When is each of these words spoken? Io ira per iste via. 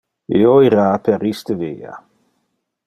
Io 0.39 0.53
ira 0.69 0.85
per 1.09 1.21
iste 1.33 1.59
via. 1.61 1.93